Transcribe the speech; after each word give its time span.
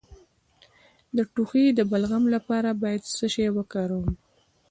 د 1.15 1.17
ټوخي 1.33 1.65
د 1.73 1.79
بلغم 1.91 2.23
لپاره 2.35 2.69
باید 2.81 3.01
څه 3.15 3.25
شی 3.33 3.47
وکاروم؟ 3.57 4.07